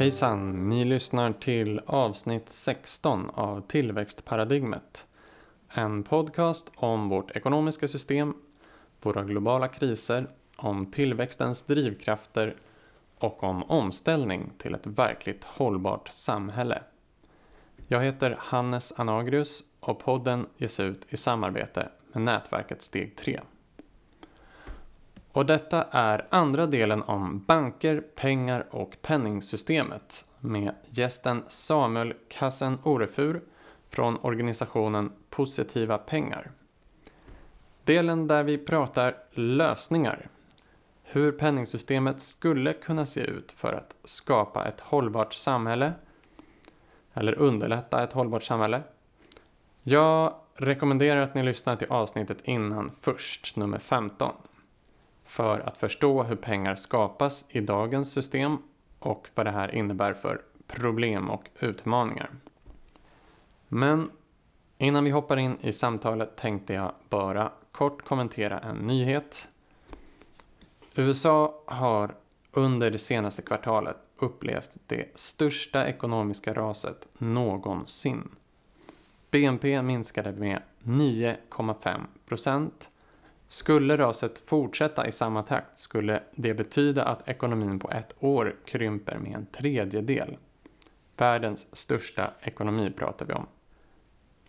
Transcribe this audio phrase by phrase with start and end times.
[0.00, 0.68] Hejsan!
[0.68, 5.06] Ni lyssnar till avsnitt 16 av Tillväxtparadigmet.
[5.68, 8.34] En podcast om vårt ekonomiska system,
[9.02, 10.26] våra globala kriser,
[10.56, 12.56] om tillväxtens drivkrafter
[13.18, 16.82] och om omställning till ett verkligt hållbart samhälle.
[17.88, 23.40] Jag heter Hannes Anagrius och podden ges ut i samarbete med nätverket Steg 3.
[25.32, 33.42] Och detta är andra delen om banker, pengar och penningsystemet med gästen Samuel Kassen Orefur
[33.88, 36.50] från organisationen Positiva Pengar.
[37.84, 40.28] Delen där vi pratar lösningar.
[41.02, 45.92] Hur penningsystemet skulle kunna se ut för att skapa ett hållbart samhälle
[47.14, 48.82] eller underlätta ett hållbart samhälle.
[49.82, 54.32] Jag rekommenderar att ni lyssnar till avsnittet innan först, nummer 15
[55.30, 58.58] för att förstå hur pengar skapas i dagens system
[58.98, 62.30] och vad det här innebär för problem och utmaningar.
[63.68, 64.10] Men
[64.78, 69.48] innan vi hoppar in i samtalet tänkte jag bara kort kommentera en nyhet.
[70.94, 72.14] USA har
[72.52, 78.28] under det senaste kvartalet upplevt det största ekonomiska raset någonsin.
[79.30, 82.89] BNP minskade med 9,5 procent
[83.52, 89.18] skulle raset fortsätta i samma takt skulle det betyda att ekonomin på ett år krymper
[89.18, 90.36] med en tredjedel.
[91.16, 93.46] Världens största ekonomi pratar vi om.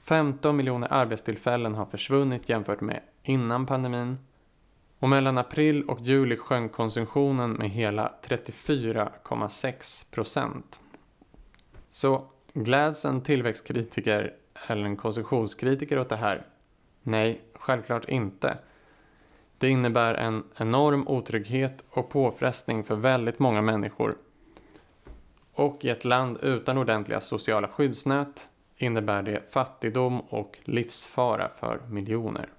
[0.03, 4.17] 15 miljoner arbetstillfällen har försvunnit jämfört med innan pandemin.
[4.99, 10.79] Och mellan april och juli sjönk konsumtionen med hela 34,6 procent.
[11.89, 14.33] Så gläds en tillväxtkritiker
[14.67, 16.45] eller en konsumtionskritiker åt det här?
[17.03, 18.57] Nej, självklart inte.
[19.61, 24.17] Det innebär en enorm otrygghet och påfrestning för väldigt många människor.
[25.53, 32.49] Och i ett land utan ordentliga sociala skyddsnät innebär det fattigdom och livsfara för miljoner.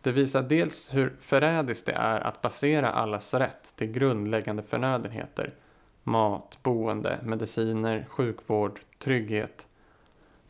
[0.00, 5.54] Det visar dels hur förrädiskt det är att basera allas rätt till grundläggande förnödenheter,
[6.02, 9.66] mat, boende, mediciner, sjukvård, trygghet,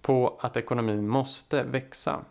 [0.02, 2.24] på att ekonomin måste växa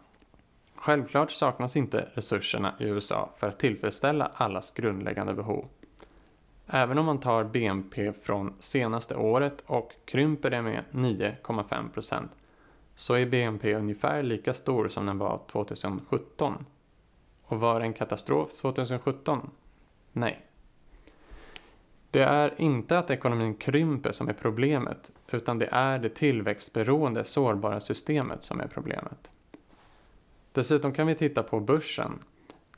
[0.84, 5.66] Självklart saknas inte resurserna i USA för att tillfredsställa allas grundläggande behov.
[6.68, 12.28] Även om man tar BNP från senaste året och krymper det med 9,5%,
[12.96, 16.66] så är BNP ungefär lika stor som den var 2017.
[17.44, 19.50] Och var det en katastrof 2017?
[20.12, 20.46] Nej.
[22.12, 27.80] Det är inte att ekonomin krymper som är problemet utan det är det tillväxtberoende sårbara
[27.80, 29.30] systemet som är problemet.
[30.54, 32.20] Dessutom kan vi titta på börsen.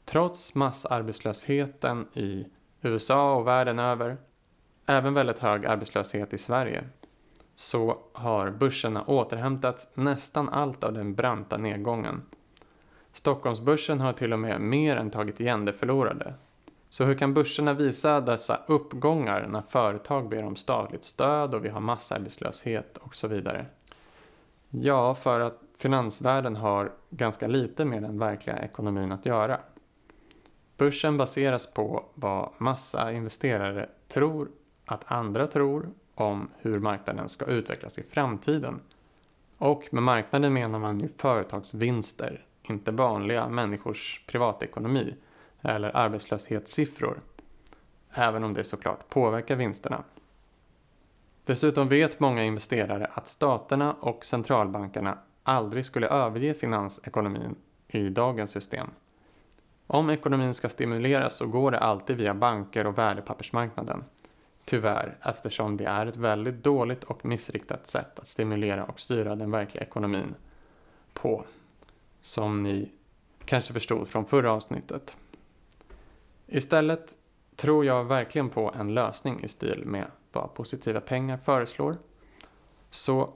[0.06, 2.46] Trots massarbetslösheten i
[2.81, 4.18] USA och världen över,
[4.86, 6.84] även väldigt hög arbetslöshet i Sverige,
[7.56, 12.22] så har börserna återhämtat nästan allt av den branta nedgången.
[13.14, 16.34] Stockholmsbörsen har till och med mer än tagit igen det förlorade.
[16.90, 21.69] Så hur kan börserna visa dessa uppgångar när företag ber om statligt stöd och vi
[21.69, 23.66] har massarbetslöshet och så vidare?
[24.69, 29.59] Ja, för att finansvärlden har ganska lite med den verkliga ekonomin att göra.
[30.78, 34.50] Börsen baseras på vad massa investerare tror
[34.85, 38.80] att andra tror om hur marknaden ska utvecklas i framtiden.
[39.58, 45.16] Och med marknaden menar man ju företagsvinster, inte vanliga människors privatekonomi
[45.62, 47.22] eller arbetslöshetssiffror.
[48.12, 50.03] Även om det såklart påverkar vinsterna.
[51.46, 57.56] Dessutom vet många investerare att staterna och centralbankerna aldrig skulle överge finansekonomin
[57.88, 58.88] i dagens system.
[59.88, 64.03] Om ekonomin ska stimuleras så går det alltid via banker och värdepappersmarknaden.
[64.66, 69.52] Tyvärr, eftersom det är ett väldigt dåligt och missriktat sätt att stimulera och styra den
[69.52, 70.36] verkliga ekonomin
[71.14, 71.46] på.
[72.22, 72.91] Som ni
[73.46, 75.18] kanske förstod från förra avsnittet.
[76.48, 77.18] Istället
[77.56, 81.98] tror jag verkligen på en lösning i stil med vad positiva pengar föreslår.
[82.90, 83.34] Så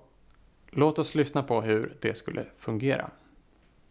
[0.72, 3.12] Låt oss lyssna på hur det skulle fungera.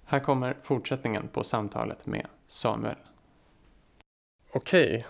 [0.05, 2.97] Här kommer fortsättningen på samtalet med Samuel.
[4.53, 5.07] Okej,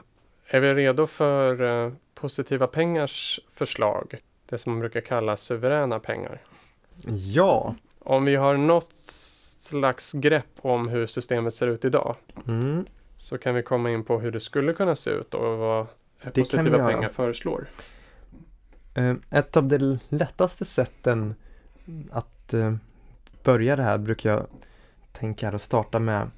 [0.47, 4.19] är vi redo för uh, positiva pengars förslag?
[4.47, 6.43] Det som man brukar kalla suveräna pengar.
[7.35, 7.75] Ja.
[7.99, 8.93] Om vi har något
[9.59, 12.17] slags grepp om hur systemet ser ut idag
[12.49, 12.87] mm.
[13.17, 15.87] så kan vi komma in på hur det skulle kunna se ut och vad
[16.23, 17.69] det positiva pengar föreslår.
[18.99, 21.35] Uh, ett av de lättaste sätten
[22.11, 22.75] att eh,
[23.43, 24.47] börja det här brukar jag
[25.13, 26.31] tänka och starta med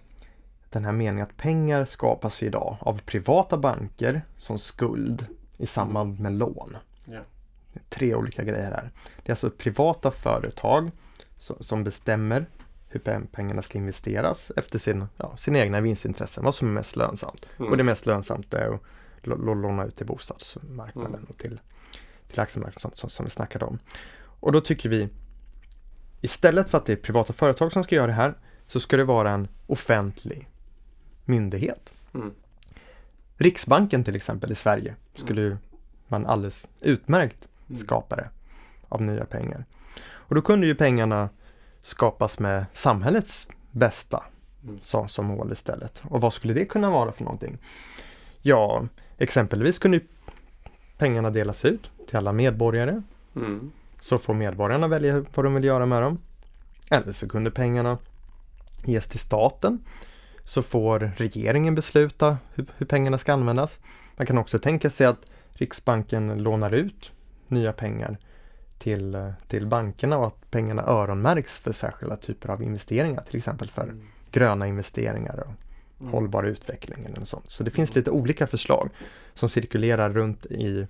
[0.70, 5.26] den här meningen att pengar skapas idag av privata banker som skuld
[5.58, 6.76] i samband med lån.
[7.08, 7.24] Yeah.
[7.88, 8.90] tre olika grejer här.
[9.16, 10.90] Det är alltså privata företag
[11.38, 12.46] som bestämmer
[12.88, 17.46] hur pengarna ska investeras efter sin, ja, sina egna vinstintressen, vad som är mest lönsamt.
[17.58, 17.70] Mm.
[17.70, 18.80] Och det mest lönsamt är att
[19.24, 21.24] låna ut till bostadsmarknaden mm.
[21.28, 21.60] och till,
[22.28, 23.78] till aktiemarknaden som, som, som vi snackade om.
[24.22, 25.08] Och då tycker vi
[26.20, 28.34] istället för att det är privata företag som ska göra det här
[28.66, 30.48] så ska det vara en offentlig
[31.24, 31.92] myndighet.
[32.14, 32.32] Mm.
[33.36, 35.58] Riksbanken till exempel i Sverige skulle mm.
[36.08, 37.78] man alldeles utmärkt mm.
[37.78, 38.28] skapare
[38.88, 39.64] av nya pengar.
[40.02, 41.28] Och då kunde ju pengarna
[41.82, 44.24] skapas med samhällets bästa
[44.64, 44.78] mm.
[44.82, 46.02] som, som mål istället.
[46.04, 47.58] Och vad skulle det kunna vara för någonting?
[48.42, 48.86] Ja,
[49.18, 50.00] exempelvis kunde
[50.98, 53.02] pengarna delas ut till alla medborgare.
[53.36, 53.70] Mm.
[54.00, 56.18] Så får medborgarna välja vad de vill göra med dem.
[56.90, 57.98] Eller så kunde pengarna
[58.84, 59.84] ges till staten.
[60.44, 63.78] Så får regeringen besluta hur, hur pengarna ska användas.
[64.16, 67.12] Man kan också tänka sig att Riksbanken lånar ut
[67.48, 68.18] nya pengar
[68.78, 73.82] till, till bankerna och att pengarna öronmärks för särskilda typer av investeringar, till exempel för
[73.82, 74.02] mm.
[74.30, 75.54] gröna investeringar och
[76.00, 76.12] mm.
[76.12, 77.50] hållbar utveckling eller något sånt.
[77.50, 78.90] Så det finns lite olika förslag
[79.34, 80.86] som cirkulerar runt i,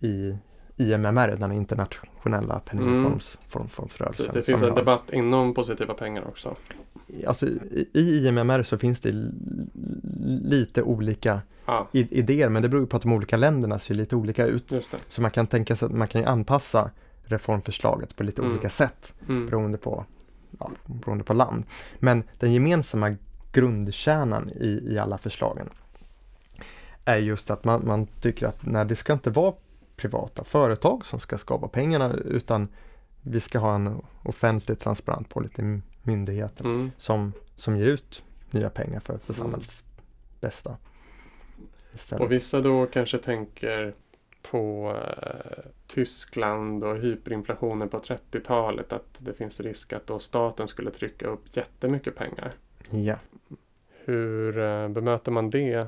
[0.00, 0.36] i
[0.76, 4.26] IMMR, den internationella penningfondrörelsen.
[4.26, 4.34] Mm.
[4.34, 6.56] det finns en debatt inom positiva pengar också?
[7.26, 9.30] Alltså i, i IMMR så finns det
[10.42, 11.84] lite olika ah.
[11.92, 14.72] idéer men det beror på att de olika länderna ser lite olika ut.
[15.08, 16.90] Så man kan tänka sig att man kan anpassa
[17.22, 18.52] reformförslaget på lite mm.
[18.52, 19.46] olika sätt mm.
[19.46, 20.04] beroende, på,
[20.58, 21.64] ja, beroende på land.
[21.98, 23.16] Men den gemensamma
[23.52, 25.68] grundkärnan i, i alla förslagen
[27.04, 29.54] är just att man, man tycker att nej, det ska inte vara
[30.02, 32.68] privata företag som ska skapa pengarna utan
[33.22, 36.90] vi ska ha en offentlig transparent policy myndigheter mm.
[36.96, 39.44] som, som ger ut nya pengar för, för mm.
[39.44, 39.84] samhällets
[40.40, 40.76] bästa.
[41.94, 42.24] Istället.
[42.24, 43.94] Och vissa då kanske tänker
[44.42, 50.90] på eh, Tyskland och hyperinflationen på 30-talet att det finns risk att då staten skulle
[50.90, 52.52] trycka upp jättemycket pengar.
[52.90, 53.16] Ja.
[54.04, 55.86] Hur eh, bemöter man det?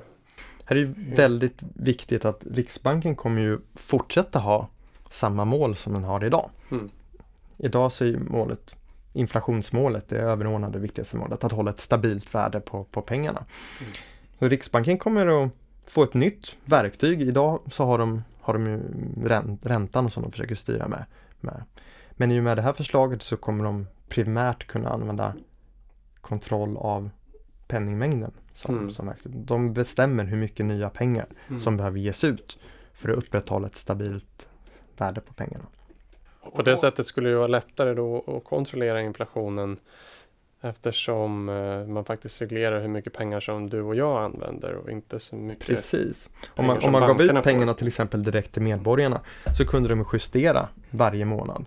[0.64, 4.68] Här är det väldigt viktigt att Riksbanken kommer ju fortsätta ha
[5.10, 6.50] samma mål som den har idag.
[6.70, 6.90] Mm.
[7.56, 8.76] Idag så är målet
[9.14, 13.44] inflationsmålet, det överordnade viktigaste målet, att hålla ett stabilt värde på, på pengarna.
[13.80, 13.92] Mm.
[14.38, 15.52] Så Riksbanken kommer att
[15.86, 17.22] få ett nytt verktyg.
[17.22, 18.80] Idag så har de, har de ju
[19.62, 21.04] räntan som de försöker styra med,
[21.40, 21.64] med.
[22.10, 25.34] Men i och med det här förslaget så kommer de primärt kunna använda
[26.20, 27.10] kontroll av
[27.68, 28.32] penningmängden.
[28.54, 28.90] Som, mm.
[28.90, 31.58] som De bestämmer hur mycket nya pengar mm.
[31.58, 32.58] som behöver ges ut
[32.92, 34.48] för att upprätthålla ett stabilt
[34.96, 35.64] värde på pengarna.
[36.54, 39.76] På det sättet skulle det vara lättare då att kontrollera inflationen
[40.60, 45.20] eftersom eh, man faktiskt reglerar hur mycket pengar som du och jag använder och inte
[45.20, 46.28] så mycket Precis.
[46.48, 47.78] Om man, om man gav ut pengarna får.
[47.78, 49.20] till exempel direkt till medborgarna
[49.56, 51.64] så kunde de justera varje månad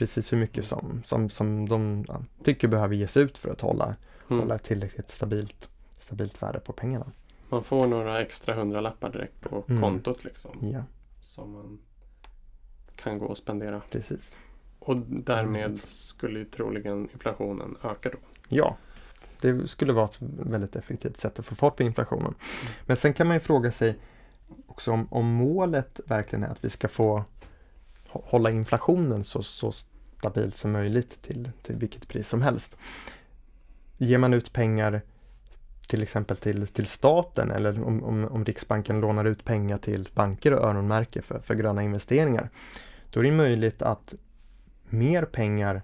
[0.00, 2.04] precis hur mycket som, som, som de
[2.44, 3.94] tycker behöver ges ut för att hålla,
[4.30, 4.40] mm.
[4.40, 5.68] hålla ett tillräckligt stabilt,
[6.10, 7.12] stabilt värde på pengarna.
[7.48, 9.82] Man får några extra hundralappar direkt på mm.
[9.82, 10.70] kontot liksom.
[10.72, 10.84] Ja.
[11.20, 11.78] Som man
[12.96, 13.82] kan gå och spendera.
[13.90, 14.36] Precis.
[14.78, 18.18] Och därmed skulle ju troligen inflationen öka då.
[18.48, 18.76] Ja,
[19.40, 22.24] det skulle vara ett väldigt effektivt sätt att få fart på inflationen.
[22.24, 22.74] Mm.
[22.86, 23.98] Men sen kan man ju fråga sig
[24.66, 27.24] också om, om målet verkligen är att vi ska få
[28.06, 29.72] hålla inflationen så, så
[30.18, 32.76] stabilt som möjligt till, till vilket pris som helst.
[33.98, 35.02] Ger man ut pengar
[35.90, 40.52] till exempel till, till staten eller om, om, om Riksbanken lånar ut pengar till banker
[40.52, 42.50] och öronmärker för, för gröna investeringar
[43.10, 44.14] då är det möjligt att
[44.88, 45.82] mer pengar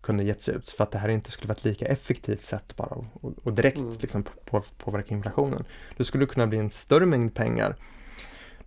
[0.00, 2.94] kunde getts ut för att det här inte skulle vara ett lika effektivt sätt bara
[2.94, 3.96] och, och direkt mm.
[4.00, 5.64] liksom på, påverka inflationen.
[5.96, 7.76] Då skulle det kunna bli en större mängd pengar.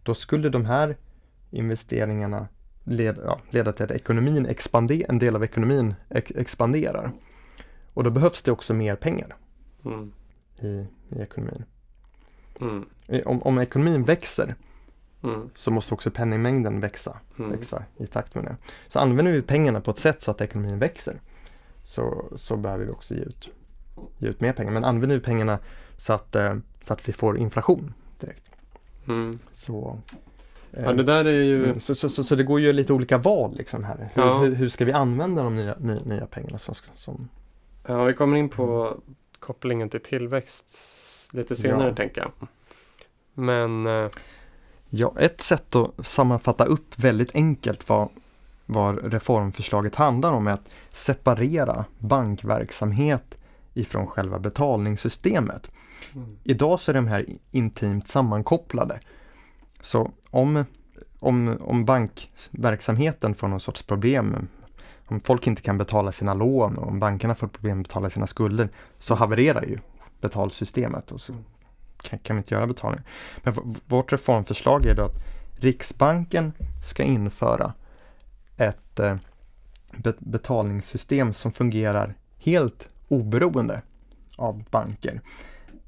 [0.03, 0.97] Då skulle de här
[1.51, 2.47] investeringarna
[2.83, 7.11] leda, ja, leda till att ekonomin expander, en del av ekonomin ex, expanderar.
[7.93, 9.35] Och då behövs det också mer pengar
[9.85, 10.11] mm.
[10.63, 11.63] I, i ekonomin.
[12.61, 12.85] Mm.
[13.25, 14.55] Om, om ekonomin växer
[15.23, 15.49] Mm.
[15.53, 17.51] så måste också penningmängden växa, mm.
[17.51, 18.55] växa i takt med det.
[18.87, 21.21] Så använder vi pengarna på ett sätt så att ekonomin växer
[21.83, 23.49] så, så behöver vi också ge ut,
[24.17, 24.71] ge ut mer pengar.
[24.71, 25.59] Men använder vi pengarna
[25.97, 28.43] så att, eh, så att vi får inflation direkt.
[29.07, 29.39] Mm.
[29.51, 29.99] Så,
[30.71, 31.65] eh, ja, det där är ju...
[31.65, 34.09] Mm, så, så, så, så, det går ju lite olika val liksom här.
[34.13, 34.39] Hur, ja.
[34.39, 36.57] hur, hur ska vi använda de nya, nya, nya pengarna?
[36.57, 37.29] Som, som...
[37.87, 38.97] Ja, vi kommer in på
[39.39, 40.69] kopplingen till tillväxt
[41.31, 41.95] lite senare ja.
[41.95, 42.31] tänker jag.
[43.33, 44.09] Men eh,
[44.89, 48.09] Ja, ett sätt att sammanfatta upp väldigt enkelt vad,
[48.65, 53.37] vad reformförslaget handlar om är att separera bankverksamhet
[53.73, 55.71] ifrån själva betalningssystemet.
[56.13, 56.37] Mm.
[56.43, 58.99] Idag så är de här intimt sammankopplade.
[59.81, 60.65] Så om,
[61.19, 64.47] om, om bankverksamheten får någon sorts problem,
[65.11, 68.27] om folk inte kan betala sina lån och om bankerna får problem att betala sina
[68.27, 69.77] skulder, så havererar ju
[70.21, 71.33] betalsystemet och så
[72.03, 73.01] kan, kan vi inte göra betalning.
[73.43, 75.17] Men vårt reformförslag är då att
[75.59, 77.73] Riksbanken ska införa
[78.57, 79.15] ett eh,
[80.19, 83.81] betalningssystem som fungerar helt oberoende
[84.35, 85.21] av banker.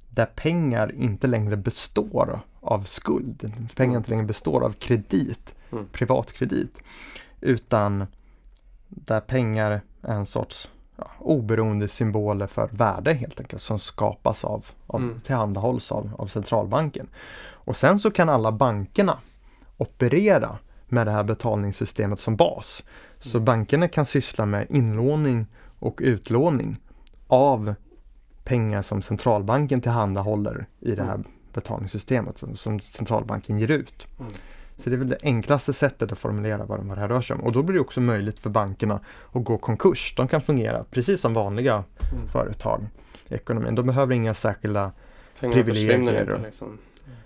[0.09, 3.53] Där pengar inte längre består av skuld.
[3.75, 5.85] Pengar inte längre består av kredit, mm.
[5.91, 6.77] privatkredit.
[7.41, 8.05] Utan
[8.91, 14.65] där pengar är en sorts ja, oberoende symboler för värde helt enkelt som skapas av,
[14.88, 15.19] av mm.
[15.19, 17.07] tillhandahålls av, av centralbanken.
[17.63, 19.19] Och sen så kan alla bankerna
[19.77, 20.57] operera
[20.88, 22.83] med det här betalningssystemet som bas.
[23.19, 23.45] Så mm.
[23.45, 25.48] bankerna kan syssla med inlåning
[25.79, 26.77] och utlåning
[27.27, 27.74] av
[28.43, 31.27] pengar som centralbanken tillhandahåller i det här mm.
[31.53, 34.07] betalningssystemet som, som centralbanken ger ut.
[34.19, 34.31] Mm.
[34.81, 37.41] Så det är väl det enklaste sättet att formulera vad, det här rör sig om.
[37.41, 39.00] Och då blir det också möjligt för bankerna
[39.31, 40.13] att gå konkurs.
[40.17, 41.73] De kan fungera precis som vanliga
[42.13, 42.27] mm.
[42.27, 42.81] företag
[43.29, 43.75] i ekonomin.
[43.75, 44.91] De behöver inga särskilda
[45.39, 46.21] Pengarna privilegier.
[46.21, 46.77] Inte, liksom.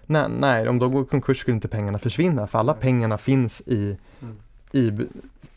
[0.06, 3.98] nej, nej, om de går konkurs skulle inte pengarna försvinna för alla pengarna finns i,
[4.22, 4.36] mm.
[4.72, 5.08] i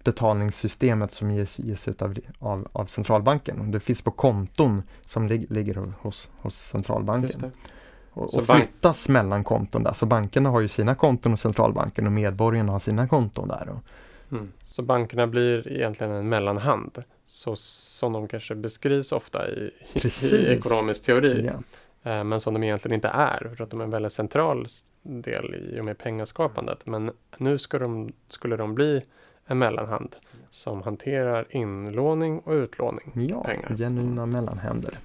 [0.05, 3.71] betalningssystemet som ges, ges ut av, av, av centralbanken.
[3.71, 7.52] Det finns på konton som lig, ligger hos, hos centralbanken
[8.19, 9.93] och, och flyttas mellan konton där.
[9.93, 13.69] Så bankerna har ju sina konton hos centralbanken och medborgarna har sina konton där.
[13.69, 13.79] Och...
[14.33, 14.53] Mm.
[14.65, 17.03] Så bankerna blir egentligen en mellanhand.
[17.27, 19.71] Så som de kanske beskrivs ofta i,
[20.23, 21.51] i ekonomisk teori.
[21.53, 22.11] Ja.
[22.11, 23.53] Eh, men som de egentligen inte är.
[23.57, 24.67] För att de är en väldigt central
[25.03, 26.87] del i och med pengaskapandet.
[26.87, 29.03] Men nu de, skulle de bli
[29.47, 30.17] en mellanhand
[30.51, 33.29] som hanterar inlåning och utlåning.
[33.31, 33.77] Ja, pengar.
[33.77, 34.99] genuina mellanhänder.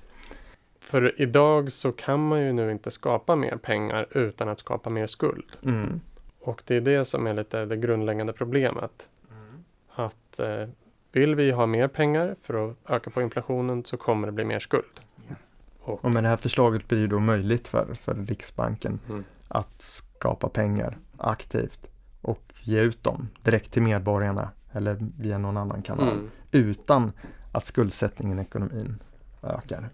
[0.84, 5.08] För idag så kan man ju nu inte skapa mer pengar utan att skapa mer
[5.08, 5.52] skuld.
[5.64, 6.00] Mm.
[6.40, 9.10] Och det är det som är lite det grundläggande problemet.
[9.32, 9.64] Mm.
[9.90, 10.70] Att eh,
[11.12, 14.60] vill vi ha mer pengar för att öka på inflationen så kommer det bli mer
[14.60, 15.00] skuld.
[15.30, 15.36] Ja.
[15.80, 19.24] Och, och med det här förslaget blir det då möjligt för, för Riksbanken mm.
[19.48, 21.90] att skapa pengar aktivt
[22.22, 26.30] och ge ut dem direkt till medborgarna eller via någon annan kanal mm.
[26.52, 27.12] utan
[27.52, 29.00] att skuldsättningen i ekonomin
[29.44, 29.90] ökar.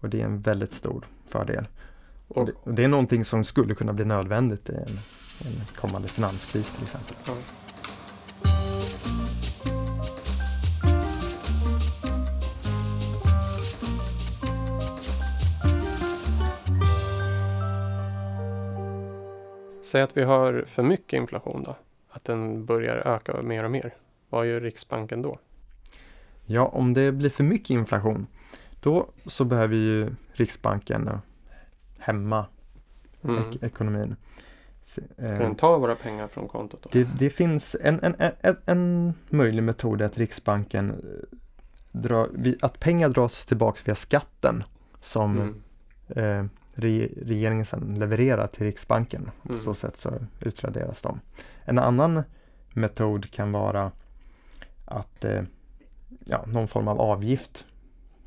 [0.00, 1.66] Och det är en väldigt stor fördel.
[2.28, 4.98] Och det, och det är någonting som skulle kunna bli nödvändigt i en,
[5.46, 7.16] en kommande finanskris till exempel.
[7.26, 7.34] Ja.
[19.82, 21.76] Säg att vi har för mycket inflation då?
[22.08, 23.94] Att den börjar öka mer och mer.
[24.28, 25.38] Vad gör Riksbanken då?
[26.46, 28.26] Ja, om det blir för mycket inflation
[28.80, 31.10] då så behöver ju Riksbanken
[31.98, 32.46] hämma
[33.22, 33.38] mm.
[33.38, 34.16] ek ekonomin.
[34.82, 36.82] Ska den eh, ta våra pengar från kontot?
[36.82, 36.88] Då?
[36.92, 41.38] Det, det finns en, en, en, en, möjlig metod att Riksbanken eh,
[41.92, 42.30] drar,
[42.60, 44.64] att pengar dras tillbaks via skatten
[45.00, 45.54] som mm.
[46.08, 49.30] eh, re, regeringen sedan levererar till Riksbanken.
[49.42, 49.60] På mm.
[49.60, 51.20] så sätt så utraderas de.
[51.64, 52.22] En annan
[52.72, 53.92] metod kan vara
[54.84, 55.42] att eh,
[56.24, 57.64] ja, någon form av avgift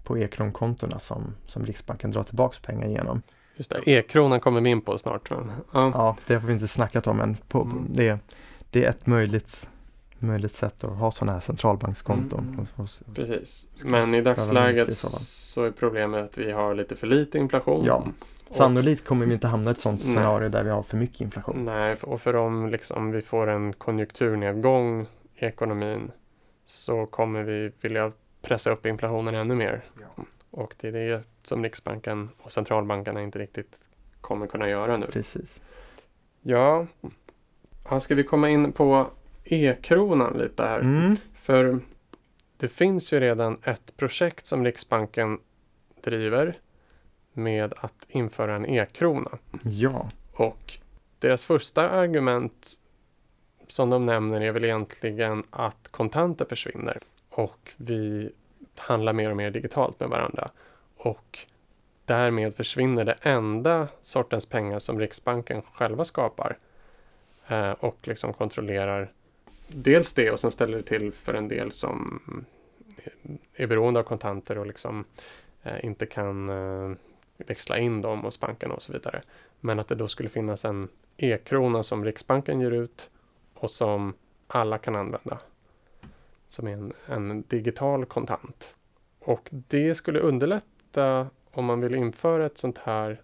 [0.03, 3.21] på e-kronkontona som, som Riksbanken drar tillbaka pengar genom.
[3.55, 5.31] Just det, e-kronan kommer vi in på snart.
[5.31, 5.45] Ja.
[5.71, 7.37] ja, det har vi inte snackat om än.
[7.47, 7.85] På, mm.
[7.89, 8.19] det,
[8.69, 9.69] det är ett möjligt,
[10.19, 12.39] möjligt sätt att ha sådana här centralbankskonton.
[12.39, 12.59] Mm.
[12.59, 17.37] Hos, hos, Precis, men i dagsläget så är problemet att vi har lite för lite
[17.37, 17.85] inflation.
[17.85, 18.05] Ja.
[18.49, 21.65] Sannolikt kommer vi inte hamna i ett sådant scenario där vi har för mycket inflation.
[21.65, 25.01] Nej, och för om liksom vi får en konjunkturnedgång
[25.35, 26.11] i ekonomin
[26.65, 28.11] så kommer vi vilja
[28.41, 29.81] pressa upp inflationen ännu mer.
[29.99, 30.23] Ja.
[30.51, 33.81] Och det är det som Riksbanken och centralbankerna inte riktigt
[34.21, 35.07] kommer kunna göra nu.
[35.07, 35.61] Precis.
[36.41, 36.87] Ja,
[37.89, 39.07] ja ska vi komma in på
[39.43, 40.79] e-kronan lite här?
[40.79, 41.15] Mm.
[41.35, 41.79] För
[42.57, 45.39] det finns ju redan ett projekt som Riksbanken
[46.03, 46.57] driver
[47.33, 49.37] med att införa en e-krona.
[49.63, 50.09] Ja.
[50.33, 50.73] Och
[51.19, 52.79] deras första argument
[53.67, 56.99] som de nämner är väl egentligen att kontanter försvinner
[57.31, 58.31] och vi
[58.75, 60.51] handlar mer och mer digitalt med varandra.
[60.97, 61.39] Och
[62.05, 66.57] därmed försvinner det enda sortens pengar som Riksbanken själva skapar
[67.47, 69.11] eh, och liksom kontrollerar
[69.67, 72.21] dels det och sen ställer det till för en del som
[72.97, 75.05] eh, är beroende av kontanter och liksom
[75.63, 76.97] eh, inte kan eh,
[77.37, 79.21] växla in dem hos bankerna och så vidare.
[79.59, 83.09] Men att det då skulle finnas en e-krona som Riksbanken ger ut
[83.53, 84.13] och som
[84.47, 85.39] alla kan använda
[86.53, 88.77] som är en, en digital kontant.
[89.19, 93.21] Och det skulle underlätta om man vill införa ett sånt här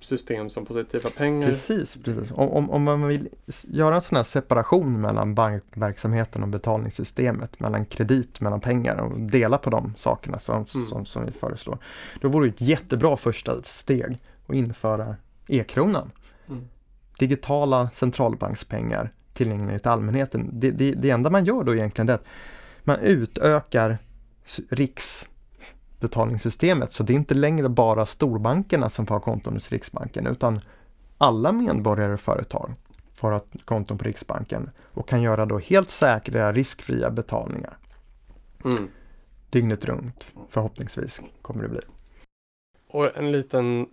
[0.00, 1.48] system som positiva pengar.
[1.48, 2.30] Precis, precis.
[2.32, 3.28] Om, om, om man vill
[3.68, 9.58] göra en sån här separation mellan bankverksamheten och betalningssystemet, mellan kredit, mellan pengar och dela
[9.58, 10.86] på de sakerna som, Mm.
[10.86, 11.78] som, som vi föreslår.
[12.20, 15.16] Då vore det ett jättebra första steg att införa
[15.48, 16.10] e-kronan.
[16.48, 16.68] Mm.
[17.18, 20.50] Digitala centralbankspengar tillgängliga till allmänheten.
[20.52, 22.24] Det, det, det enda man gör då egentligen är att
[22.84, 23.98] man utökar
[24.68, 30.60] riksbetalningssystemet så det är inte längre bara storbankerna som får ha konton hos Riksbanken utan
[31.18, 32.70] alla medborgare och företag
[33.14, 37.76] får ha konton på Riksbanken och kan göra då helt säkra riskfria betalningar
[38.64, 38.88] Mm.
[39.50, 41.80] dygnet runt förhoppningsvis kommer det bli.
[42.88, 43.86] Och en liten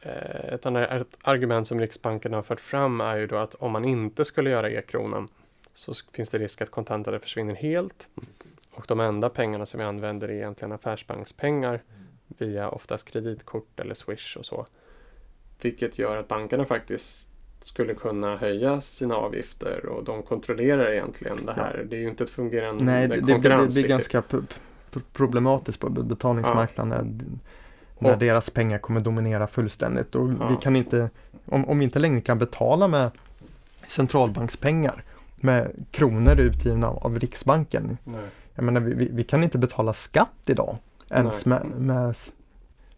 [0.00, 3.84] eh, ett annat argument som Riksbanken har fört fram är ju då att om man
[3.84, 5.28] inte skulle göra e-kronan
[5.74, 8.08] så finns det risk att kontanter försvinner helt.
[8.74, 11.82] Och de enda pengarna som vi använder är egentligen affärsbankspengar
[12.38, 14.66] via oftast kreditkort eller Swish och så.
[15.62, 21.52] Vilket gör att bankerna faktiskt skulle kunna höja sina avgifter och de kontrollerar egentligen det
[21.52, 21.86] här.
[21.90, 24.22] Det är ju inte ett fungerande Nej, det, det, blir- det konkurrens blir ganska
[25.12, 27.24] problematiskt på betalningsmarknaden när,
[27.98, 30.14] när Och- deras pengar kommer dominera fullständigt.
[30.14, 30.48] Och Ja.
[30.48, 31.10] vi kan inte,
[31.46, 33.10] om, om vi inte längre kan betala med
[33.86, 35.04] centralbankspengar
[35.42, 37.98] med kronor utgivna av, Riksbanken.
[38.04, 38.20] Nej.
[38.54, 40.76] Jag menar, vi, vi, kan inte betala skatt idag
[41.10, 42.14] ens med, med,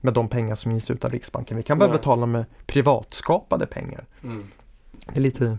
[0.00, 1.56] med de pengar som ges ut av Riksbanken.
[1.56, 1.98] Vi kan bara Nej.
[1.98, 4.04] betala med privatskapade pengar.
[4.22, 4.44] Mm.
[5.06, 5.58] Det är lite,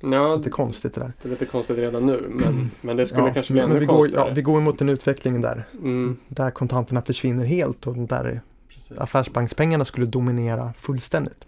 [0.00, 1.12] Ja, lite konstigt det där.
[1.22, 3.94] Det är lite konstigt redan nu, men, men det skulle kanske bli ännu vi går,
[3.94, 4.28] konstigare.
[4.28, 5.64] ja, vi går mot en utveckling där.
[5.72, 8.98] mm, Där kontanterna försvinner helt och där precis.
[8.98, 11.44] affärsbankspengarna skulle dominera fullständigt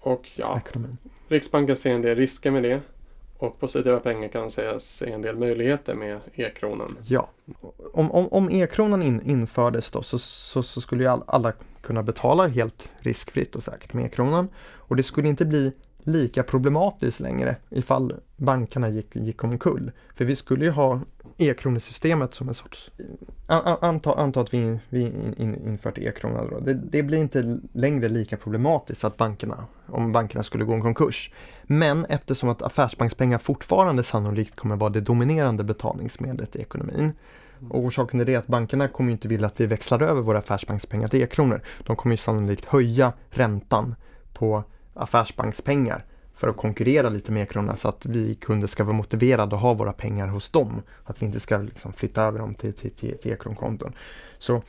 [0.00, 0.98] Och ja, ekonomin.
[1.28, 2.80] Riksbanken ser en del risker med det.
[3.38, 6.98] Och positiva pengar kan sägas se en del möjligheter med e-kronan.
[7.04, 7.28] Ja.
[7.92, 12.02] Om, om, om e-kronan in, infördes då så, så, så skulle ju all, alla kunna
[12.02, 14.48] betala helt riskfritt och säkert med e-kronan.
[14.76, 15.72] Och det skulle inte bli
[16.04, 19.92] lika problematiskt längre ifall bankerna gick, gick omkull.
[20.14, 21.00] För vi skulle ju ha
[21.38, 22.90] e-kronesystemet som en sorts...
[23.46, 26.60] Anta, anta att vi, vi in, in, infört e-krona då.
[26.60, 31.30] Det, det blir inte längre lika problematiskt att bankerna, om bankerna skulle gå en konkurs.
[31.62, 37.12] Men eftersom att affärsbankspengar fortfarande sannolikt kommer vara det dominerande betalningsmedlet i ekonomin.
[37.70, 40.38] Och orsaken till det är att bankerna kommer inte vilja att vi växlar över våra
[40.38, 41.60] affärsbankspengar till e-kronor.
[41.86, 43.94] De kommer ju sannolikt höja räntan
[44.32, 44.64] på
[44.94, 46.04] affärsbankspengar
[46.34, 49.74] för att konkurrera lite med e-kronorna så att vi kunder ska vara motiverade att ha
[49.74, 50.82] våra pengar hos dem.
[51.04, 53.92] Att vi inte ska liksom flytta över dem till, till, till, till e-kronkonton.
[54.38, 54.62] Så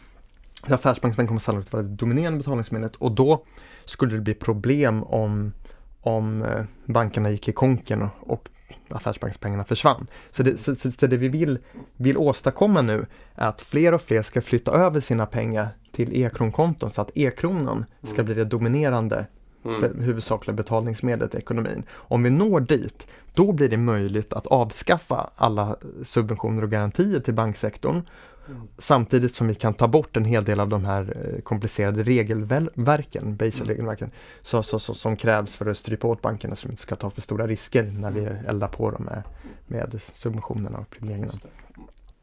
[0.62, 3.46] affärsbankspengar kommer sannolikt vara det dominerande betalningsmedlet och då
[3.86, 5.54] skulle det bli problem om,
[6.02, 8.50] om eh, bankerna gick i konken och, och
[8.90, 10.08] affärsbankspengarna försvann.
[10.32, 11.60] Så det, så, så, så det vi vill,
[11.98, 16.90] vill åstadkomma nu är att fler och fler ska flytta över sina pengar till e-kronkonton
[16.90, 18.26] så att e-kronan ska Mm.
[18.26, 19.26] bli det dominerande
[19.66, 20.02] Mm.
[20.02, 21.84] huvudsakliga betalningsmedlet i ekonomin.
[21.92, 27.34] Om vi når dit, då blir det möjligt att avskaffa alla subventioner och garantier till
[27.34, 28.02] banksektorn
[28.50, 28.68] Mm.
[28.78, 33.36] samtidigt som vi kan ta bort en hel del av de här eh, komplicerade regelverken,
[33.36, 37.10] Basel-regelverken, så, så, så, som krävs för att strypa åt bankerna som inte ska ta
[37.10, 39.24] för stora risker när vi eldar på dem med,
[39.68, 41.34] med subventionerna och privilegierna.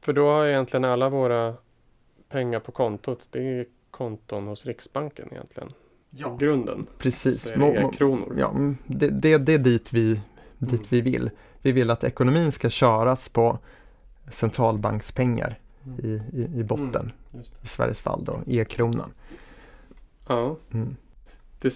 [0.00, 1.54] För då har egentligen alla våra
[2.28, 5.72] pengar på kontot, det är konton hos Riksbanken egentligen.
[6.16, 6.86] I grunden.
[6.98, 7.42] Precis.
[7.42, 8.34] Så är det må- e-kronor.
[8.38, 10.20] Ja, mm, det, det, det är dit vi,
[10.58, 10.82] dit Mm.
[10.88, 11.30] vi vill.
[11.62, 13.58] Vi vill att ekonomin ska köras på
[14.42, 15.58] centralbankspengar
[16.02, 16.96] i, i, i botten.
[17.02, 17.64] Mm, just det.
[17.64, 19.10] I Sveriges fall då, e-kronan.
[20.28, 20.96] Ja, Mm.
[21.60, 21.74] det,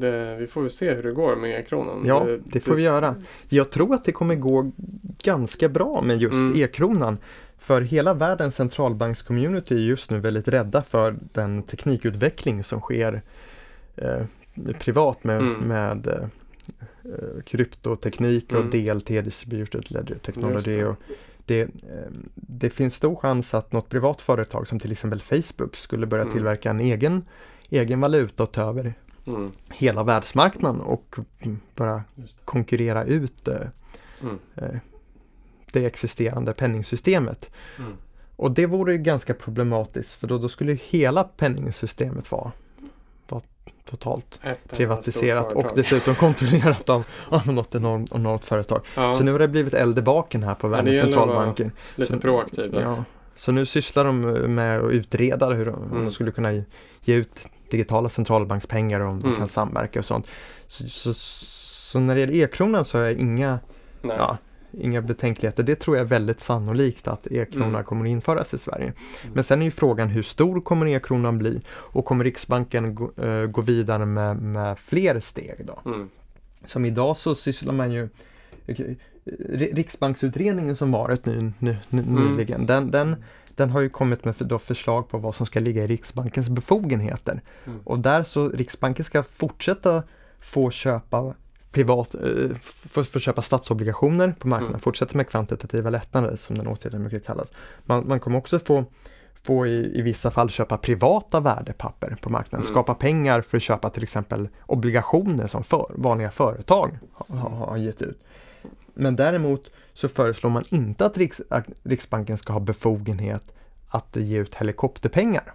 [0.00, 2.02] det, vi får väl se hur det går med e-kronan.
[2.06, 3.14] Ja, det får vi göra.
[3.48, 4.70] Jag tror att det kommer gå
[5.22, 6.62] ganska bra med just Mm.
[6.62, 7.18] e-kronan.
[7.58, 13.22] För hela världens centralbankscommunity är just nu väldigt rädda för den teknikutveckling som sker
[14.02, 14.24] eh,
[14.78, 15.54] privat med, Mm.
[15.60, 16.22] med eh,
[17.04, 18.70] eh, kryptoteknik och Mm.
[18.70, 20.74] DLT, Distributed Ledger Technology.
[20.74, 20.84] det.
[20.86, 20.96] Och
[21.46, 21.68] det, eh,
[22.34, 26.34] det finns stor chans att något privat företag som till exempel Facebook skulle börja Mm.
[26.34, 27.24] tillverka en egen,
[27.70, 28.94] egen valuta och ta över
[29.26, 31.16] Mm, hela världsmarknaden och
[31.74, 32.02] det.
[32.44, 33.56] konkurrera ut eh,
[34.22, 34.78] Mm, eh,
[35.72, 37.50] det existerande penningsystemet.
[37.78, 37.92] mm.
[38.36, 42.52] Och det vore ju ganska problematiskt för då, då skulle ju hela penningsystemet vara,
[43.28, 43.42] vara
[43.90, 48.80] totalt Ett privatiserat och dessutom kontrollerat av, av något enormt, enormt företag.
[48.96, 51.70] Ja, Så nu har det blivit eld i baken här på världens gäller att centralbanker.
[51.94, 52.18] lite
[52.52, 52.68] så-.
[52.80, 53.04] Ja.
[53.36, 54.20] Så nu sysslar de
[54.54, 56.04] med att utreda hur de, Mm.
[56.04, 57.38] de skulle kunna ge- ut
[57.70, 59.38] digitala centralbankspengar och om de Mm.
[59.38, 60.26] kan samverka och sånt.
[60.66, 63.58] Så, så, så när det gäller e-kronan så har jag inga,
[64.02, 64.16] Nej.
[64.18, 64.36] ja,
[64.80, 65.62] inga betänkligheter.
[65.62, 67.84] Det tror jag är väldigt sannolikt att e-kronan Mm.
[67.84, 68.92] kommer att införas i Sverige.
[69.32, 73.46] Men sen är ju frågan hur stor kommer e-kronan bli och kommer Riksbanken gå, eh,
[73.46, 75.90] gå vidare med, med fler steg då?
[75.90, 76.08] Mm.
[76.64, 78.08] Som idag så sysslar man ju
[78.66, 82.14] Ri- Riksbanksutredningen som varit nu, nu Mm.
[82.14, 83.16] nyligen, den, den,
[83.56, 87.40] den har ju kommit med då förslag på vad som ska ligga i Riksbankens befogenheter.
[87.66, 87.78] Mm.
[87.84, 90.02] Och där så Riksbanken ska fortsätta
[90.40, 91.34] få köpa
[91.78, 94.80] privat, eh, få, få köpa statsobligationer på marknaden, Mm.
[94.80, 97.52] fortsätta med kvantitativa lättnader som den åtgärden mycket kallas.
[97.86, 98.84] Man, man kommer också få
[99.42, 102.72] få i, i vissa fall köpa privata värdepapper på marknaden, Mm.
[102.72, 107.76] skapa pengar för att köpa till exempel obligationer som för, vanliga företag har, har, har
[107.76, 108.18] gett ut.
[108.94, 113.44] Men däremot så föreslår man inte att, Riks, att Riksbanken ska ha befogenhet
[113.88, 115.52] att ge ut helikopterpengar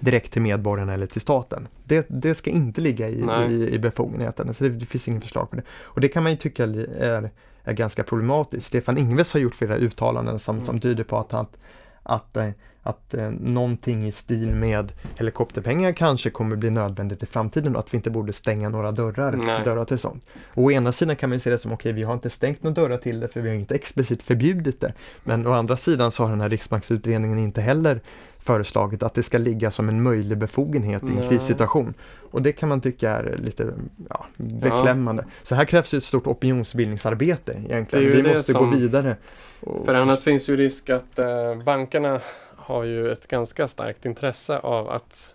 [0.00, 1.68] direkt till medborgarna eller till staten.
[1.84, 3.52] Det, det ska inte ligga i, Nej.
[3.52, 5.62] i, i befogenheten, så det, det finns inget förslag på det.
[5.82, 7.30] Och det kan man ju tycka är,
[7.64, 8.66] är ganska problematiskt.
[8.66, 10.66] Stefan Ingves har gjort flera uttalanden som, Mm.
[10.66, 11.56] som tyder på att, att,
[12.02, 12.48] att, eh,
[12.82, 17.94] att eh, någonting i stil med helikopterpengar kanske kommer bli nödvändigt i framtiden och att
[17.94, 19.64] vi inte borde stänga några dörrar, Nej.
[19.64, 20.26] dörrar till sånt.
[20.54, 22.62] Och å ena sidan kan man ju se det som okej, vi har inte stängt
[22.62, 24.92] några dörrar till det för vi har inte explicit förbjudit det.
[25.24, 28.00] Men å andra sidan så har den här Riksbanksutredningen inte heller
[28.46, 31.28] föreslagit att det ska ligga som en möjlig befogenhet i en Nej.
[31.28, 31.94] krissituation.
[32.30, 33.72] Och det kan man tycka är lite
[34.08, 35.24] ja, beklämmande.
[35.42, 38.10] Så här krävs ju ett stort opinionsbildningsarbete egentligen.
[38.10, 39.16] Vi måste som- gå vidare.
[39.60, 42.20] Och För annars finns ju risk att eh, bankerna
[42.56, 45.34] har ju ett ganska starkt intresse av att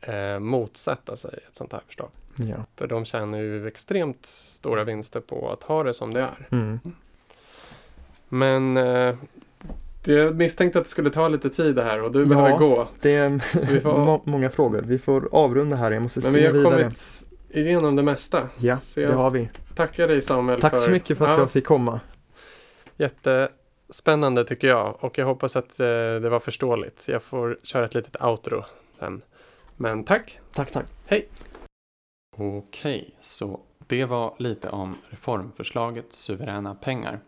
[0.00, 2.08] eh, motsätta sig ett sånt här förslag.
[2.36, 2.56] ja.
[2.76, 6.48] För de tjänar ju extremt stora vinster på att ha det som det är.
[6.50, 6.80] mm.
[8.28, 9.14] Men eh,
[10.12, 12.26] jag misstänkte att det skulle ta lite tid det här och du Ja.
[12.28, 12.88] behöver gå.
[13.00, 13.38] Det är
[13.82, 14.82] får- må- många frågor.
[14.86, 15.90] Vi får avrunda här.
[15.90, 16.82] Jag måste Men vi springa har vidare.
[16.82, 18.48] kommit igenom det mesta.
[18.58, 19.48] Ja, Så det har vi.
[19.74, 20.60] tackar dig Samuel.
[20.60, 22.00] Tack så mycket för att ja, jag fick komma.
[22.96, 27.08] Jättespännande tycker jag och jag hoppas att eh, det var förståeligt.
[27.08, 28.64] Jag får köra ett litet outro
[28.98, 29.22] sen.
[29.76, 30.40] Men tack!
[30.54, 30.86] Tack, tack.
[32.36, 37.20] Okej, så det var lite om reformförslaget Suveräna pengar.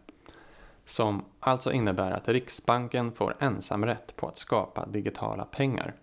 [0.90, 5.94] Som alltså innebär att Riksbanken får ensamrätt på att skapa digitala pengar.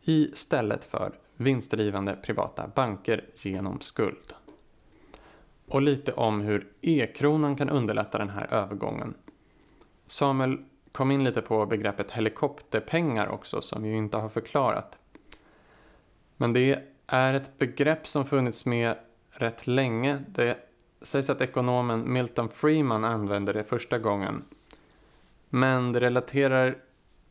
[0.00, 4.34] Istället för vinstdrivande privata banker genom skuld.
[5.68, 9.14] Och lite om hur e-kronan kan underlätta den här övergången.
[10.06, 10.58] Samuel
[10.92, 14.98] kom in lite på begreppet helikopterpengar också som vi ju inte har förklarat.
[16.36, 18.96] Men det är ett begrepp som funnits med
[19.30, 20.18] rätt länge.
[20.28, 20.71] Det
[21.02, 24.44] sägs att ekonomen Milton Freeman använde det första gången.
[25.48, 26.78] Men det relaterar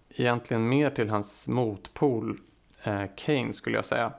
[0.10, 2.38] egentligen mer till hans motpol
[2.84, 4.14] eh, Keynes skulle jag säga.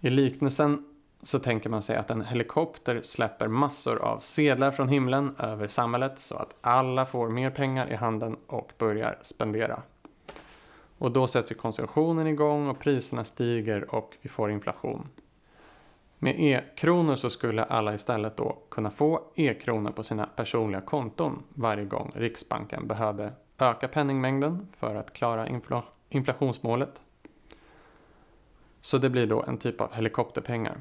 [0.00, 0.84] I liknelsen
[1.22, 6.18] så tänker man sig att en helikopter släpper massor av sedlar från himlen över samhället
[6.18, 9.82] så att alla får mer pengar i handen och börjar spendera.
[10.98, 15.08] Och då sätts ju konsumtionen igång och priserna stiger och vi får inflation.
[16.18, 21.84] Med e-kronor så skulle alla istället då kunna få e-kronor på sina personliga konton varje
[21.84, 25.74] gång Riksbanken behövde öka penningmängden för att klara infl
[26.08, 27.00] inflationsmålet.
[28.80, 30.80] Så det blir då en typ av helikopterpengar.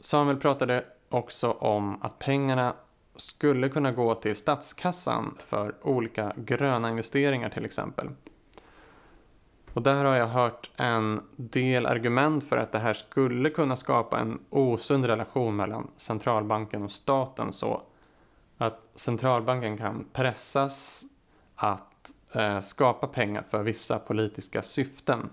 [0.00, 2.74] Samuel pratade också om att pengarna
[3.16, 8.08] skulle kunna gå till statskassan för olika gröna investeringar till exempel.
[9.76, 14.18] Och där har jag hört en del argument för att det här skulle kunna skapa
[14.18, 17.82] en osund relation mellan centralbanken och staten så
[18.56, 21.04] att centralbanken kan pressas
[21.54, 25.30] att eh, skapa pengar för vissa politiska syften.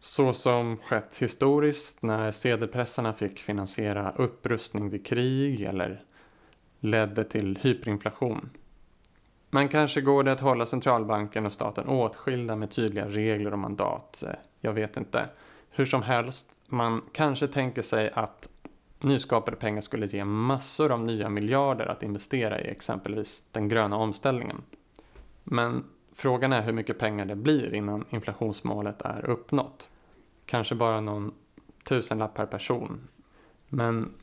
[0.00, 6.04] Så som skett historiskt när sedelpressarna fick finansiera upprustning vid krig eller
[6.80, 8.50] ledde till hyperinflation.
[9.54, 14.22] Men kanske går det att hålla centralbanken och staten åtskilda med tydliga regler och mandat.
[14.26, 15.28] Eh, jag vet inte.
[15.70, 18.48] Hur som helst, man kanske tänker sig att
[19.00, 24.62] nyskapade pengar skulle ge massor av nya miljarder att investera i exempelvis den gröna omställningen.
[25.44, 25.84] Men
[26.14, 29.88] frågan är hur mycket pengar det blir innan inflationsmålet är uppnått.
[30.46, 31.34] Kanske bara någon
[31.84, 33.08] tusenlapp per person.
[33.68, 34.14] Men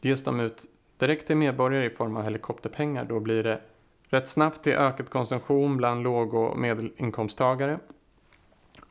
[0.00, 0.64] ges de ut
[0.98, 3.60] direkt till medborgare i form av helikopterpengar då blir det
[4.08, 7.78] rätt snabbt till ökad konsumtion bland låg och medelinkomsttagare.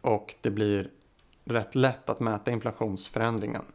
[0.01, 0.89] Och det blir
[1.45, 3.65] rätt lätt att mäta inflationsförändringen.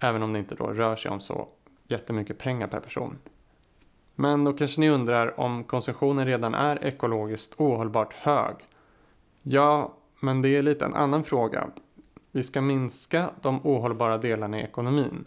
[0.00, 1.48] Även om det inte då rör sig om så
[1.88, 3.18] jättemycket pengar per person.
[4.14, 8.54] Men då kanske ni undrar om konsumtionen redan är ekologiskt ohållbart hög.
[9.42, 11.70] Ja, men det är lite en annan fråga.
[12.30, 15.24] Vi ska minska de ohållbara delarna i ekonomin.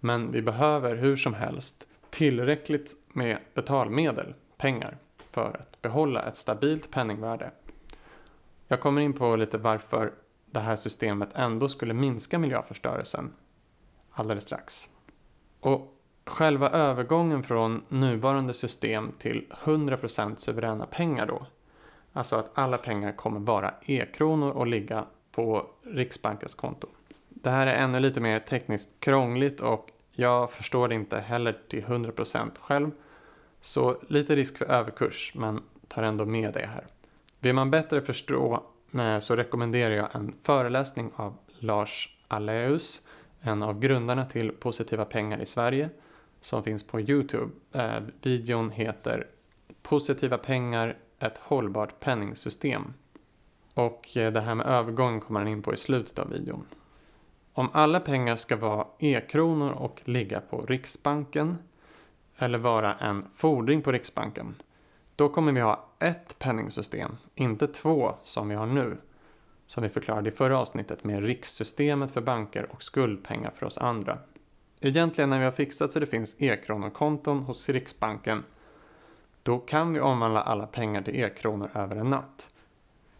[0.00, 4.98] Men vi behöver hur som helst tillräckligt med betalmedel, pengar,
[5.30, 7.50] för att behålla ett stabilt penningvärde.
[8.68, 10.12] Jag kommer in på lite varför
[10.46, 13.32] det här systemet ändå skulle minska miljöförstörelsen
[14.10, 14.88] alldeles strax.
[15.60, 15.94] Och
[16.24, 21.46] själva övergången från nuvarande system till 100% suveräna pengar då,
[22.12, 26.88] alltså att alla pengar kommer vara e-kronor och ligga på Riksbankens konto.
[27.28, 31.84] Det här är ännu lite mer tekniskt krångligt och jag förstår det inte heller till
[31.84, 32.90] 100% själv.
[33.60, 36.86] Så lite risk för överkurs, men tar ändå med det här.
[37.40, 38.62] Vill man bättre förstå
[38.94, 43.00] eh, så rekommenderar jag en föreläsning av Lars Alleus,
[43.40, 45.90] en av grundarna till Positiva pengar i Sverige,
[46.40, 47.52] som finns på Youtube.
[47.72, 49.26] Eh, videon heter
[49.82, 52.94] Positiva pengar, ett hållbart penningsystem.
[53.74, 56.66] Och eh, det här med övergång kommer han in på i slutet av videon.
[57.52, 61.58] Om alla pengar ska vara e-kronor och ligga på Riksbanken
[62.38, 64.54] eller vara en fordring på Riksbanken,
[65.16, 68.96] då kommer vi ha ett penningsystem, inte två som vi har nu,
[69.66, 74.18] som vi förklarade i förra avsnittet med rikssystemet för banker och skuldpengar för oss andra.
[74.80, 78.44] Egentligen när vi har fixat så det finns e-kronokonton hos Riksbanken,
[79.42, 82.50] då kan vi omvandla alla pengar till e-kronor över en natt.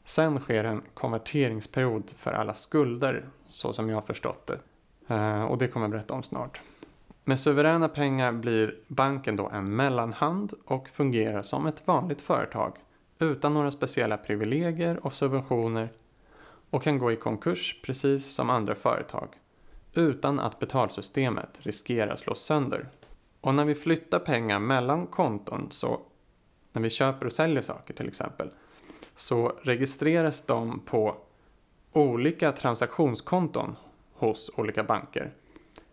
[0.04, 4.58] Sen sker en konverteringsperiod för alla skulder, så som jag har förstått det.
[5.14, 6.60] Eh, och det kommer jag berätta om snart.
[7.28, 12.76] Med suveräna pengar blir banken då en mellanhand och fungerar som ett vanligt företag
[13.18, 15.92] utan några speciella privilegier och subventioner
[16.70, 19.28] och kan gå i konkurs precis som andra företag
[19.94, 22.88] utan att betalsystemet riskerar att slås sönder.
[23.40, 26.00] Och när vi flyttar pengar mellan konton så
[26.72, 28.50] när vi köper och säljer saker till exempel
[29.16, 31.16] så registreras de på
[31.92, 33.76] olika transaktionskonton
[34.12, 35.32] hos olika banker.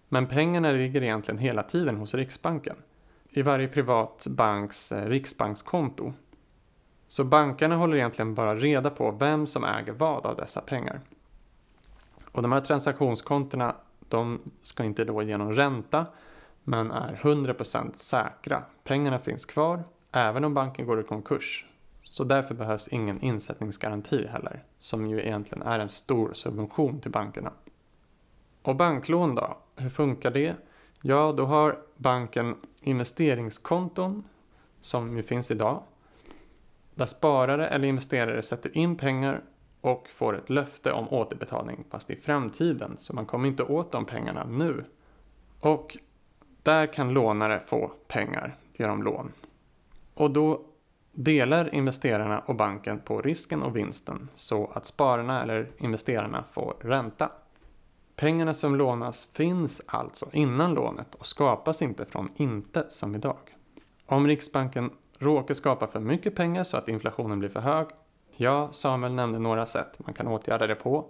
[0.10, 2.76] Men pengarna ligger egentligen hela tiden hos Riksbanken.
[3.30, 6.14] I varje privat banks eh, riksbankskonto.
[7.08, 11.02] Så bankerna håller egentligen bara reda på vem som äger vad av dessa pengar.
[12.32, 13.76] Och de här transaktionskontona
[14.10, 16.06] de ska inte då ge någon ränta
[16.64, 18.64] men är 100% säkra.
[18.84, 21.66] Pengarna finns kvar även om banken går i konkurs.
[22.04, 27.52] Så därför behövs ingen insättningsgaranti heller, som ju egentligen är en stor subvention till bankerna.
[28.62, 29.58] Och banklån då?
[29.76, 30.56] Hur funkar det?
[31.02, 34.24] Ja, då har banken investeringskonton,
[34.80, 35.84] som ju finns idag,
[36.96, 39.42] där sparare eller investerare sätter in pengar
[39.82, 44.06] och får ett löfte om återbetalning fast i framtiden, så man kommer inte åt de
[44.06, 44.86] pengarna nu.
[45.60, 45.98] Och
[46.64, 49.32] där kan lånare få pengar genom lån.
[50.14, 50.62] Och då
[51.12, 57.32] delar investerarna och banken på risken och vinsten så att spararna eller investerarna får ränta.
[58.16, 63.38] Pengarna som lånas finns alltså innan lånet och skapas inte från intet som idag.
[64.06, 67.88] Om Riksbanken råkar skapa för mycket pengar så att inflationen blir för hög,
[68.38, 71.06] ja, Samuel nämnde några sätt man kan åtgärda det på.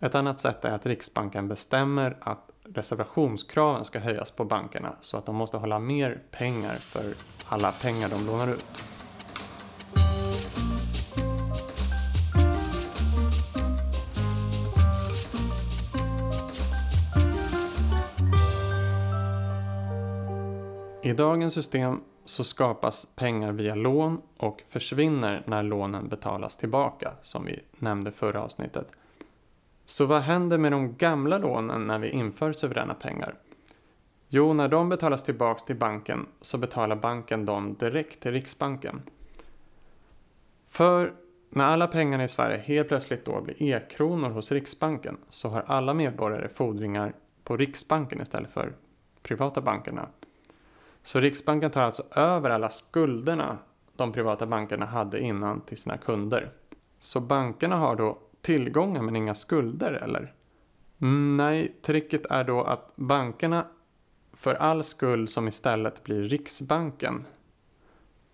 [0.00, 5.26] Ett annat sätt är att Riksbanken bestämmer att reservationskraven ska höjas på bankerna så att
[5.26, 7.14] de måste hålla mer pengar för
[7.48, 8.91] alla pengar de lånar ut.
[21.12, 27.44] I dagens system så skapas pengar via lån och försvinner när lånen betalas tillbaka, som
[27.44, 28.92] vi nämnde förra avsnittet.
[29.84, 33.34] Så vad händer med de gamla lånen när vi inför suveräna pengar?
[34.28, 39.02] Jo, när de betalas tillbaka till banken så betalar banken dem direkt till Riksbanken.
[40.68, 41.12] För
[41.50, 45.94] när alla pengarna i Sverige helt plötsligt då blir e-kronor hos Riksbanken så har alla
[45.94, 48.72] medborgare fordringar på Riksbanken istället för
[49.22, 50.08] privata bankerna.
[51.02, 53.58] Så Riksbanken tar alltså över alla skulderna
[53.96, 56.52] de privata bankerna hade innan till sina kunder.
[56.98, 60.32] Så bankerna har då tillgångar men inga skulder eller?
[61.36, 63.66] Nej, tricket är då att bankerna
[64.32, 67.26] för all skuld som istället blir Riksbanken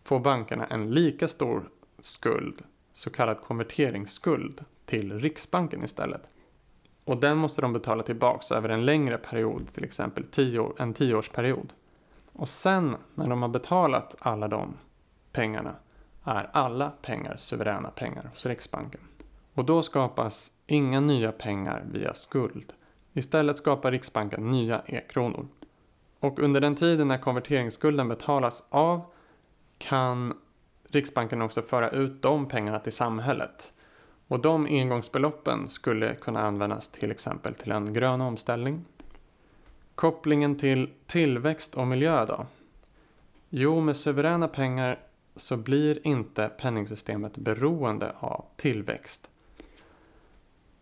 [0.02, 6.22] får bankerna en lika stor skuld, så kallad konverteringsskuld, till Riksbanken istället.
[7.04, 11.72] Och den måste de betala tillbaka över en längre period, till exempel tio, en tioårsperiod.
[12.38, 14.74] Och sen när de har betalat alla de
[15.32, 15.74] pengarna
[16.24, 19.00] är alla pengar suveräna pengar hos Riksbanken.
[19.54, 22.72] Och då skapas inga nya pengar via skuld.
[23.12, 25.48] Istället skapar Riksbanken nya e-kronor.
[26.20, 29.00] Och under den tiden när konverteringsskulden betalas av
[29.78, 30.32] kan
[30.88, 33.72] Riksbanken också föra ut de pengarna till samhället.
[34.28, 38.84] Och de engångsbeloppen skulle kunna användas till exempel till en grön omställning
[39.98, 42.46] Kopplingen till tillväxt och miljö då?
[43.48, 44.98] Jo, med suveräna pengar
[45.36, 49.30] så blir inte penningsystemet beroende av tillväxt.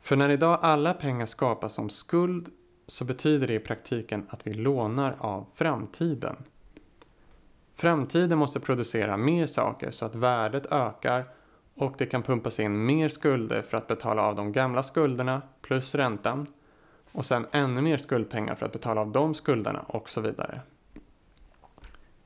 [0.00, 2.48] För när idag alla pengar skapas som skuld
[2.86, 6.36] så betyder det i praktiken att vi lånar av framtiden.
[7.74, 11.24] Framtiden måste producera mer saker så att värdet ökar
[11.74, 15.94] och det kan pumpas in mer skulder för att betala av de gamla skulderna plus
[15.94, 16.46] räntan
[17.16, 20.60] och sen ännu mer skuldpengar för att betala av de skulderna och så vidare.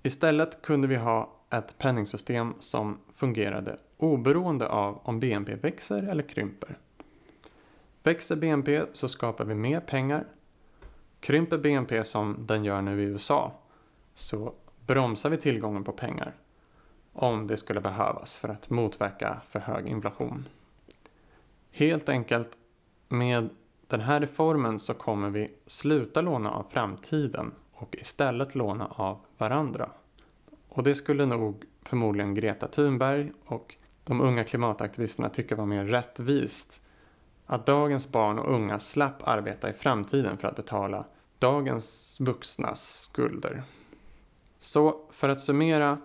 [0.03, 6.79] Istället kunde vi ha ett penningsystem som fungerade oberoende av om BNP växer eller krymper.
[8.03, 10.26] Växer BNP så skapar vi mer pengar.
[11.20, 13.53] Krymper BNP som den gör nu i USA
[14.14, 14.55] så
[14.87, 16.35] bromsar vi tillgången på pengar
[17.12, 20.48] om det skulle behövas för att motverka för hög inflation.
[21.70, 22.50] Helt enkelt,
[23.09, 23.48] med
[23.90, 29.90] den här reformen så kommer vi sluta låna av framtiden och istället låna av varandra.
[30.68, 36.83] Och det skulle nog förmodligen Greta Thunberg och de unga klimataktivisterna tycka var mer rättvist.
[37.46, 41.07] Att dagens barn och unga slapp arbeta i framtiden för att betala
[41.38, 43.62] dagens vuxnas skulder.
[44.59, 45.98] Så för att summera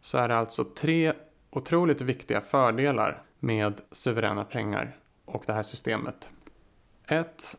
[0.00, 1.12] så är det alltså tre
[1.50, 6.28] otroligt viktiga fördelar med suveräna pengar och det här systemet.
[7.12, 7.56] 1.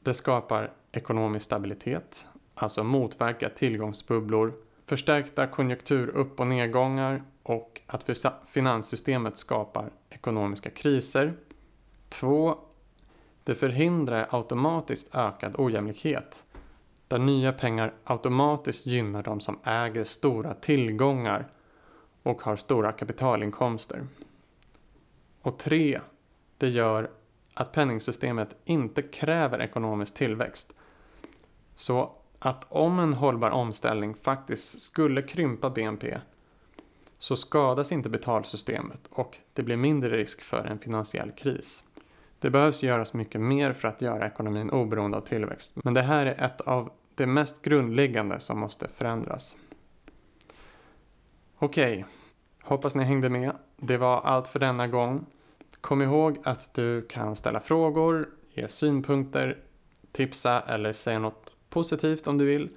[0.00, 4.54] Det skapar ekonomisk stabilitet, alltså motverkar tillgångsbubblor,
[4.86, 8.10] förstärkta konjunkturupp och nedgångar och att
[8.46, 11.34] finanssystemet skapar ekonomiska kriser.
[12.08, 12.58] 2.
[13.44, 16.44] Det förhindrar automatiskt ökad ojämlikhet
[17.08, 21.48] där nya pengar automatiskt gynnar de som äger stora tillgångar
[22.22, 24.06] och har stora kapitalinkomster.
[25.42, 26.00] Och 3.
[26.58, 27.10] Det gör
[27.56, 30.80] att penningsystemet inte kräver ekonomisk tillväxt.
[31.74, 36.18] Så att om en hållbar omställning faktiskt skulle krympa BNP
[37.18, 41.84] så skadas inte betalsystemet och det blir mindre risk för en finansiell kris.
[42.38, 46.26] Det behövs göras mycket mer för att göra ekonomin oberoende av tillväxt, men det här
[46.26, 49.56] är ett av det mest grundläggande som måste förändras.
[51.58, 52.04] Okej,
[52.62, 53.52] hoppas ni hängde med.
[53.76, 55.26] Det var allt för denna gång.
[55.86, 59.58] Kom ihåg att du kan ställa frågor, ge synpunkter,
[60.12, 62.76] tipsa eller säga något positivt om du vill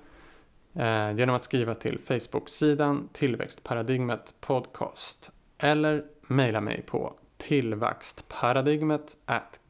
[0.73, 9.17] eh, genom att skriva till Facebook-sidan Tillväxtparadigmet Podcast eller mejla mig på tillväxtparadigmet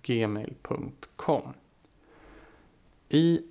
[0.02, 1.54] gmail.com.
[3.10, 3.42] I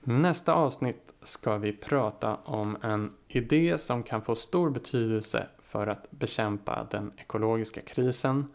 [0.00, 6.10] nästa avsnitt ska vi prata om en idé som kan få stor betydelse för att
[6.10, 8.46] bekämpa den ekologiska krisen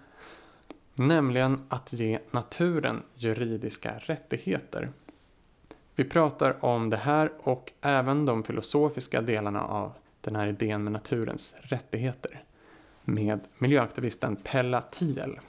[0.96, 4.90] Nämligen att ge naturen juridiska rättigheter.
[5.96, 10.94] Vi pratar om det här och även de filosofiska delarna av den här idén med
[10.94, 12.44] naturens rättigheter
[13.06, 15.40] med miljöaktivisten Pella Tiel.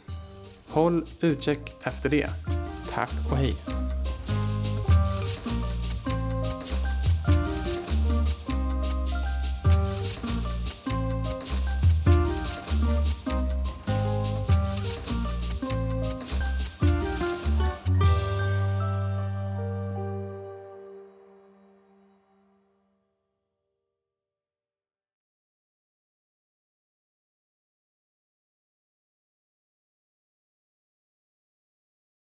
[0.68, 2.28] Håll utkik efter det.
[2.90, 3.86] Tack och hej!